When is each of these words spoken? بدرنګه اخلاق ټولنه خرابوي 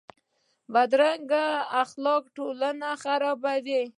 بدرنګه 0.73 1.45
اخلاق 1.83 2.23
ټولنه 2.37 2.89
خرابوي 3.03 3.81